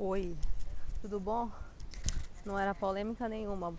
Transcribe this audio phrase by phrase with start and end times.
[0.00, 0.38] Oi,
[1.02, 1.50] tudo bom?
[2.44, 3.74] Não era polêmica nenhuma.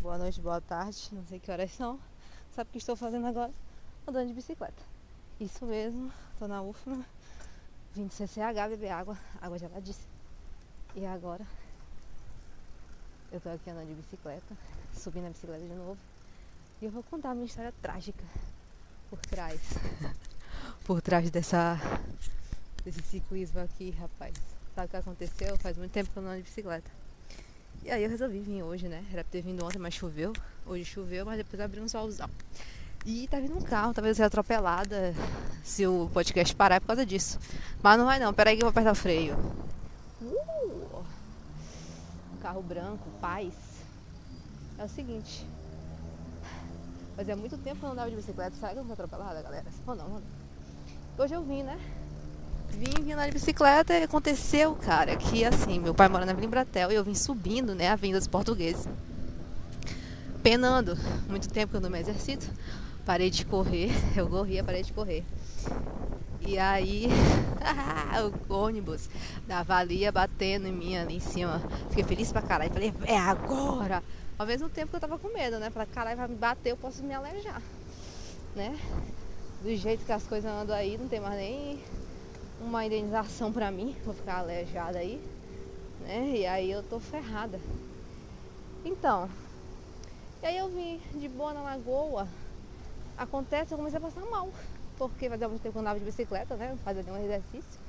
[0.00, 2.00] Boa noite, boa tarde, não sei que horas são.
[2.54, 3.52] Sabe o que estou fazendo agora?
[4.08, 4.82] Andando de bicicleta.
[5.38, 7.04] Isso mesmo, tô na UFMA,
[7.92, 10.08] vim de CCH beber água, água geladíssima.
[10.96, 11.46] E agora
[13.30, 14.56] eu tô aqui andando de bicicleta,
[14.94, 15.98] subindo a bicicleta de novo.
[16.80, 18.24] E eu vou contar a minha história trágica
[19.10, 19.60] por trás.
[20.86, 21.76] por trás dessa
[22.82, 24.63] desse ciclismo aqui, rapaz.
[24.74, 25.56] Sabe o que aconteceu?
[25.58, 26.90] Faz muito tempo que eu não ando de bicicleta.
[27.84, 29.04] E aí eu resolvi vir hoje, né?
[29.12, 30.32] Era pra ter vindo ontem, mas choveu.
[30.66, 32.28] Hoje choveu, mas depois abriu um solzão.
[33.06, 35.14] E tá vindo um carro, talvez eu ser atropelada
[35.62, 37.38] se o podcast parar é por causa disso.
[37.82, 39.36] Mas não vai não, peraí que eu vou apertar o freio.
[40.22, 41.04] Uh!
[42.40, 43.52] Carro branco, paz.
[44.78, 45.46] É o seguinte.
[47.14, 48.56] Fazia muito tempo que eu não andava de bicicleta.
[48.56, 49.66] Será que eu não atropelada, galera?
[49.86, 50.22] Ou não, não.
[51.18, 51.78] Hoje eu vim, né?
[52.74, 56.90] Vim vindo de bicicleta e aconteceu, cara, que assim, meu pai mora na Vila Embratel
[56.90, 58.88] e eu vim subindo, né, a vinda dos portugueses.
[60.42, 60.98] Penando.
[61.28, 62.50] Muito tempo que eu não me exercito.
[63.06, 63.90] Parei de correr.
[64.16, 65.24] Eu corria, parei de correr.
[66.40, 67.08] E aí,
[68.48, 69.08] o ônibus
[69.46, 71.62] da valia batendo em mim ali em cima.
[71.88, 72.72] Fiquei feliz pra caralho.
[72.72, 74.02] Falei, é agora!
[74.38, 75.70] Ao mesmo tempo que eu tava com medo, né?
[75.70, 77.62] Falei, caralho, vai me bater, eu posso me alejar.
[78.54, 78.78] Né?
[79.62, 81.78] Do jeito que as coisas andam aí, não tem mais nem
[82.64, 83.96] uma indenização pra mim.
[84.04, 85.22] Vou ficar aleijada aí.
[86.00, 86.38] Né?
[86.38, 87.60] E aí eu tô ferrada.
[88.84, 89.28] Então,
[90.42, 92.28] e aí eu vim de boa na lagoa.
[93.16, 94.50] Acontece, eu comecei a passar mal.
[94.98, 96.76] Porque fazia muito tempo que eu andava de bicicleta, né?
[96.84, 97.80] Fazia nenhum exercício.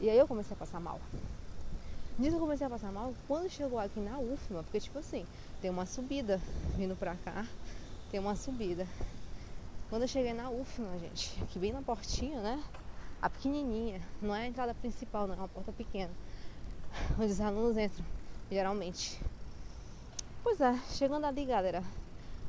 [0.00, 1.00] E aí eu comecei a passar mal.
[2.18, 5.24] Nisso eu comecei a passar mal quando chegou aqui na UFMA, porque tipo assim,
[5.60, 6.40] tem uma subida
[6.76, 7.46] vindo pra cá,
[8.10, 8.86] tem uma subida.
[9.88, 12.62] Quando eu cheguei na UFMA, gente, aqui bem na portinha, né?
[13.20, 16.12] A pequenininha, não é a entrada principal, não, é uma porta pequena,
[17.18, 18.04] onde os alunos entram,
[18.48, 19.20] geralmente.
[20.42, 21.82] Pois é, chegando ali, galera,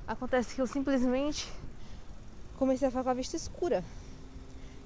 [0.08, 1.52] acontece que eu simplesmente
[2.58, 3.84] comecei a ficar com a vista escura.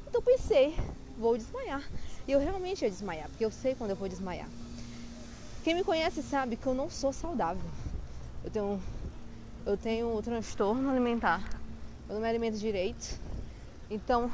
[0.07, 0.73] Então pensei,
[1.17, 1.83] vou desmaiar.
[2.25, 4.47] E eu realmente ia desmaiar, porque eu sei quando eu vou desmaiar.
[5.63, 7.69] Quem me conhece sabe que eu não sou saudável.
[8.44, 8.81] Eu tenho,
[9.65, 11.41] eu tenho um transtorno alimentar.
[12.07, 13.19] Eu não me alimento direito.
[13.89, 14.31] Então,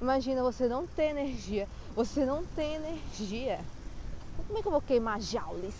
[0.00, 1.68] imagina você não ter energia.
[1.94, 3.60] Você não tem energia.
[4.46, 5.74] Como é que eu vou queimar jaules?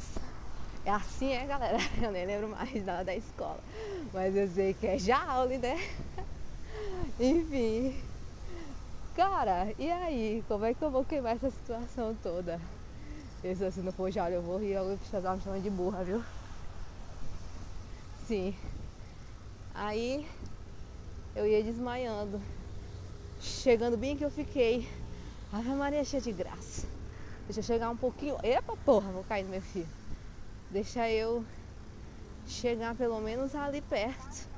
[0.84, 1.78] É assim, é, galera?
[2.02, 3.60] Eu nem lembro mais nada da escola.
[4.12, 5.76] Mas eu sei que é jaule, né?
[7.20, 8.00] Enfim.
[9.14, 10.42] Cara, e aí?
[10.48, 12.60] Como é que eu vou queimar essa situação toda?
[13.42, 14.72] Se se não for jaule, eu vou rir.
[14.72, 16.22] Eu vou me de burra, viu?
[18.26, 18.54] Sim.
[19.74, 20.26] Aí
[21.36, 22.40] eu ia desmaiando.
[23.62, 24.88] Chegando bem que eu fiquei.
[25.52, 26.86] Ave Maria cheia de graça.
[27.44, 28.38] Deixa eu chegar um pouquinho.
[28.42, 29.86] Epa, porra, vou cair no meu filho.
[30.70, 31.44] Deixa eu
[32.46, 34.48] chegar pelo menos ali perto.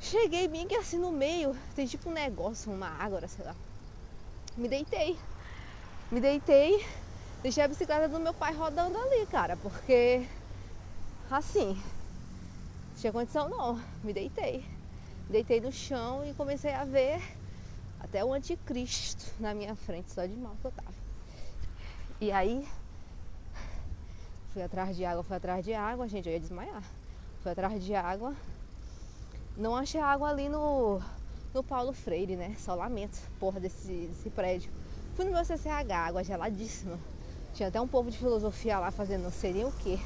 [0.00, 3.54] Cheguei bem que assim no meio, tem tipo um negócio, uma água, sei lá.
[4.56, 5.18] Me deitei.
[6.10, 6.82] Me deitei,
[7.42, 10.26] deixei a bicicleta do meu pai rodando ali, cara, porque
[11.30, 11.78] assim,
[12.96, 13.78] tinha condição não.
[14.02, 14.64] Me deitei.
[15.28, 17.20] Deitei no chão e comecei a ver
[18.00, 20.94] até o anticristo na minha frente, só de mal que eu tava.
[22.20, 22.66] E aí
[24.52, 26.82] fui atrás de água, fui atrás de água, gente, eu ia desmaiar.
[27.42, 28.34] Fui atrás de água.
[29.56, 31.00] Não achei água ali no,
[31.52, 32.54] no Paulo Freire, né?
[32.58, 34.70] Só lamento, porra, desse, desse prédio.
[35.14, 36.98] Fui no meu CCH, água geladíssima.
[37.54, 40.00] Tinha até um povo de filosofia lá fazendo não sei nem o que.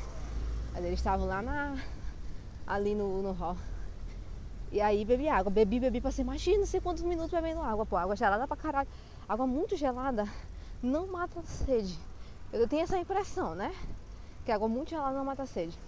[0.72, 1.76] Mas eles estavam lá na,
[2.66, 3.56] ali no, no hall.
[4.72, 7.94] E aí bebi água, bebi, bebi, passei, imagina, não sei quantos minutos bebendo água, pô,
[7.94, 8.88] água gelada pra caralho.
[9.28, 10.26] Água muito gelada
[10.82, 11.98] não mata a sede.
[12.50, 13.70] Eu tenho essa impressão, né?
[14.46, 15.78] Que água muito gelada não mata a sede.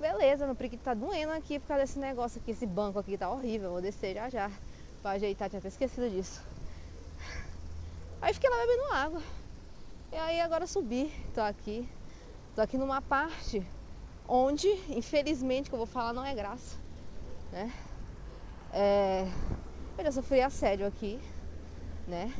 [0.00, 3.30] Beleza, meu periquito tá doendo aqui por causa desse negócio aqui, esse banco aqui tá
[3.30, 3.72] horrível.
[3.72, 4.50] Vou descer já já
[5.02, 6.42] pra ajeitar, tinha até esquecido disso.
[8.22, 9.22] Aí fiquei lá bebendo água.
[10.12, 11.86] E aí agora subi, tô aqui.
[12.54, 13.62] Tô aqui numa parte
[14.26, 16.76] onde, infelizmente, que eu vou falar não é graça,
[17.52, 17.72] né?
[18.72, 19.26] É,
[19.98, 21.20] eu já sofri assédio aqui,
[22.06, 22.32] né?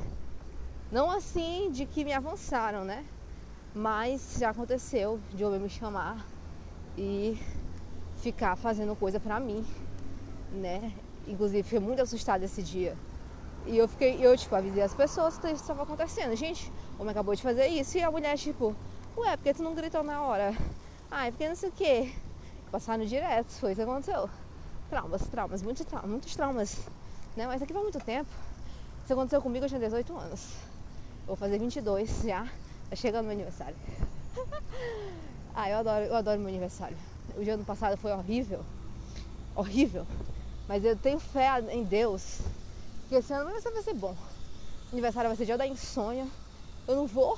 [0.91, 3.05] Não assim de que me avançaram, né?
[3.75, 6.26] Mas já aconteceu de homem me chamar
[6.97, 7.38] e
[8.17, 9.67] ficar fazendo coisa pra mim,
[10.53, 10.93] né?
[11.26, 12.97] Inclusive, fiquei muito assustada esse dia.
[13.67, 16.37] E eu fiquei, eu tipo, avisei as pessoas que isso estava acontecendo.
[16.37, 17.99] Gente, o homem acabou de fazer isso.
[17.99, 18.75] E a mulher, tipo,
[19.17, 20.53] ué, porque tu não gritou na hora?
[21.11, 22.12] Ai, porque não sei o quê.
[22.70, 24.31] Passaram direto, foi isso que aconteceu.
[24.88, 26.79] Traumas, traumas, muitos traumas.
[27.37, 27.47] Né?
[27.47, 28.31] Mas aqui faz muito tempo.
[29.05, 30.53] Isso aconteceu comigo, eu tinha 18 anos.
[31.27, 32.47] Vou fazer 22 já.
[32.88, 33.77] Tá chegando meu aniversário.
[35.55, 36.97] ah, eu adoro, eu adoro meu aniversário.
[37.37, 38.65] O dia ano passado foi horrível.
[39.55, 40.06] Horrível.
[40.69, 42.41] Mas eu tenho fé em Deus.
[43.09, 44.17] Que esse ano vai ser bom.
[44.91, 46.27] O aniversário vai ser dia da insônia.
[46.87, 47.37] Eu não vou.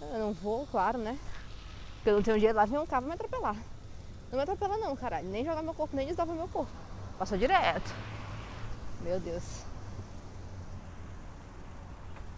[0.00, 1.18] Eu não vou, claro, né?
[1.96, 3.56] Porque eu não tenho dinheiro lá, vem um carro me atropelar.
[4.34, 5.28] Não me atropela não, caralho.
[5.28, 6.72] Nem jogar meu corpo, nem desdobra meu corpo.
[7.16, 7.94] Passou direto.
[9.02, 9.62] Meu Deus.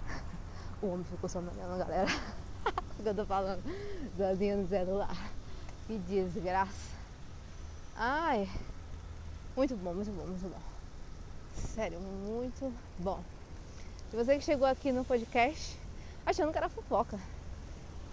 [0.83, 2.07] O homem ficou só olhando, galera.
[3.01, 3.63] o que eu tô falando?
[4.15, 5.17] Sozinho no celular.
[5.87, 6.95] Que desgraça.
[7.97, 8.47] Ai.
[9.57, 10.61] Muito bom, muito bom, muito bom.
[11.55, 13.25] Sério, muito bom.
[14.13, 15.79] E você que chegou aqui no podcast
[16.27, 17.19] achando que era fofoca.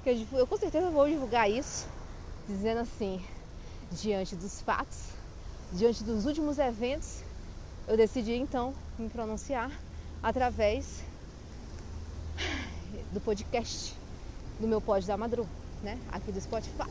[0.06, 1.86] Eu, eu com certeza vou divulgar isso,
[2.48, 3.22] dizendo assim,
[4.02, 5.10] diante dos fatos,
[5.72, 7.22] diante dos últimos eventos,
[7.88, 9.72] eu decidi então me pronunciar
[10.22, 11.04] através
[13.12, 13.96] do podcast
[14.60, 15.48] do meu pod da Madru,
[15.82, 16.00] né?
[16.12, 16.90] Aqui do Spotify.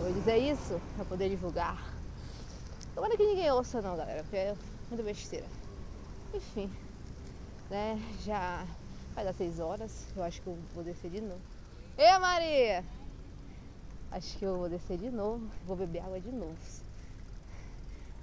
[0.00, 1.92] Vou dizer isso para poder divulgar.
[2.94, 4.54] Tomara que ninguém ouça não, galera, porque é
[4.88, 5.46] muita besteira.
[6.34, 6.70] Enfim,
[7.70, 8.00] né?
[8.24, 8.64] Já
[9.14, 11.40] vai dar seis horas, eu acho que eu vou descer de novo.
[11.98, 12.84] Ei Maria!
[14.12, 16.54] Acho que eu vou descer de novo, vou beber água de novo.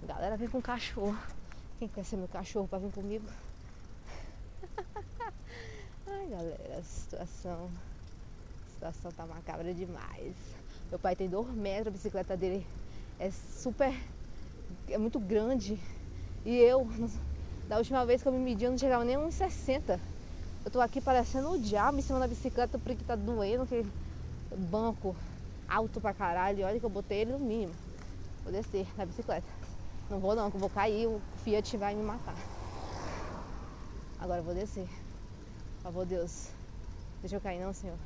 [0.05, 1.17] Galera, vem com cachorro.
[1.79, 3.25] Quem quer ser meu cachorro para vir comigo?
[6.05, 7.71] Ai, galera, a situação.
[8.67, 10.35] A situação tá macabra demais.
[10.91, 12.63] Meu pai tem dois metros, a bicicleta dele
[13.17, 13.91] é super.
[14.89, 15.79] é muito grande.
[16.45, 16.87] E eu,
[17.67, 19.99] da última vez que eu me medi, eu não chegava nem uns 60.
[20.63, 23.83] Eu tô aqui parecendo o diabo em cima da bicicleta porque tá doendo, que
[24.55, 25.15] banco
[25.69, 26.65] alto pra caralho.
[26.65, 27.73] Olha que eu botei ele no mínimo.
[28.43, 29.47] Vou descer na bicicleta.
[30.09, 32.35] Não vou não, que eu vou cair, o Fiat vai me matar.
[34.19, 34.87] Agora eu vou descer.
[35.77, 36.49] Por favor, Deus.
[37.21, 37.97] Deixa eu cair não, Senhor.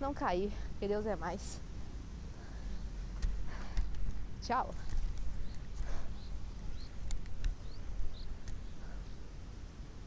[0.00, 1.60] Não cair, porque Deus é mais.
[4.42, 4.74] Tchau.